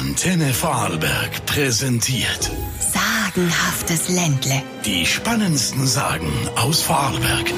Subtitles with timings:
[0.00, 4.62] Antenne Vorarlberg präsentiert Sagenhaftes Ländle.
[4.86, 7.52] die spannendsten Sagen aus Vorarlberg.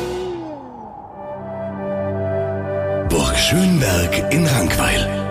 [3.11, 5.22] Burg Schönberg in Rankweil.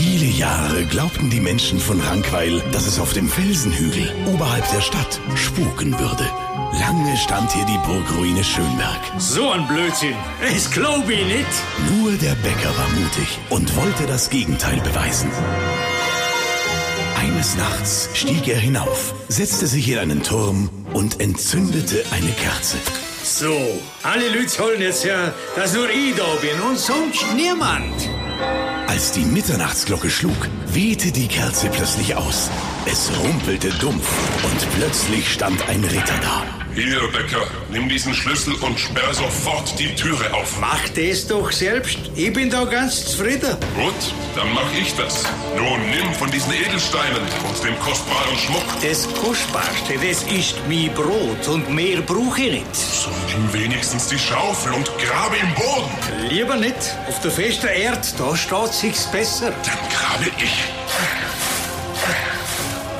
[0.00, 5.20] Viele Jahre glaubten die Menschen von Rankweil, dass es auf dem Felsenhügel oberhalb der Stadt
[5.34, 6.24] spuken würde.
[6.78, 9.00] Lange stand hier die Burgruine Schönberg.
[9.18, 10.14] So ein Blödsinn.
[10.40, 11.46] Das glaub ich nicht.
[11.96, 15.30] Nur der Bäcker war mutig und wollte das Gegenteil beweisen.
[17.16, 22.76] Eines Nachts stieg er hinauf, setzte sich in einen Turm und entzündete eine Kerze.
[23.24, 28.08] So, alle Leute sollen jetzt ja, dass nur ich da bin und sonst niemand.
[28.86, 32.50] Als die Mitternachtsglocke schlug, wehte die Kerze plötzlich aus.
[32.86, 34.08] Es rumpelte dumpf
[34.44, 36.57] und plötzlich stand ein Ritter da.
[36.78, 40.60] Hier, Bäcker, nimm diesen Schlüssel und sperr sofort die Türe auf.
[40.60, 41.98] Mach das doch selbst.
[42.14, 43.56] Ich bin da ganz zufrieden.
[43.74, 45.24] Gut, dann mach ich das.
[45.56, 48.62] Nun nimm von diesen Edelsteinen und dem kostbaren Schmuck.
[48.80, 52.76] Das Kostbarste, das ist mi Brot und mehr brauche ich nicht.
[52.76, 56.28] So nimm wenigstens die Schaufel und grabe im Boden.
[56.28, 56.96] Lieber nicht.
[57.08, 59.50] Auf der festen Erde, da steht sich's besser.
[59.50, 60.62] Dann grabe ich.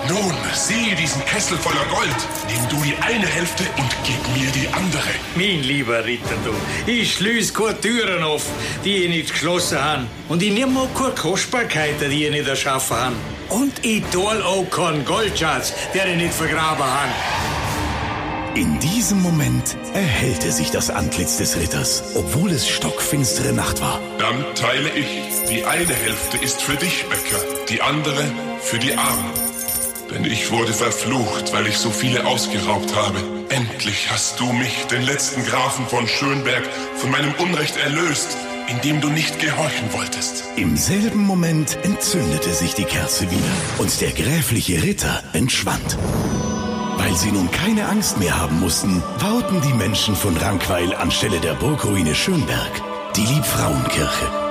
[0.09, 2.17] Nun, sieh diesen Kessel voller Gold.
[2.49, 5.11] Nimm du die eine Hälfte und gib mir die andere.
[5.37, 6.53] Mein lieber Ritter, du,
[6.91, 8.45] ich schließ keine Türen auf,
[8.85, 10.07] die ich nicht geschlossen han.
[10.29, 13.17] Und ich nimm auch keine Kostbarkeiten, die ich nicht erschaffen han.
[13.51, 17.11] Und ich tol auch keinen Goldschatz, der ich nicht vergraben han.
[18.55, 24.01] In diesem Moment erhellte sich das Antlitz des Ritters, obwohl es stockfinstere Nacht war.
[24.19, 25.07] Dann teile ich.
[25.51, 28.25] Die eine Hälfte ist für dich, Bäcker, die andere
[28.63, 29.58] für die Armen.
[30.11, 33.19] Denn ich wurde verflucht, weil ich so viele ausgeraubt habe.
[33.51, 36.65] Endlich hast du mich, den letzten Grafen von Schönberg,
[36.97, 38.37] von meinem Unrecht erlöst,
[38.69, 40.45] indem du nicht gehorchen wolltest.
[40.57, 45.99] Im selben Moment entzündete sich die Kerze wieder und der gräfliche Ritter entschwand.
[46.97, 51.55] Weil sie nun keine Angst mehr haben mussten, bauten die Menschen von Rankweil anstelle der
[51.55, 52.83] Burgruine Schönberg
[53.19, 54.48] die Liebfrauenkirche.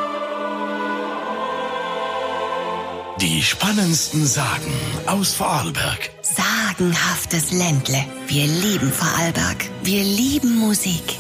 [3.22, 4.72] Die spannendsten Sagen
[5.08, 6.12] aus Vorarlberg.
[6.22, 8.06] Sagenhaftes Ländle.
[8.28, 9.66] Wir lieben Vorarlberg.
[9.82, 11.18] Wir lieben Musik.